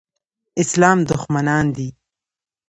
[0.61, 1.87] اسلام دښمنان دي.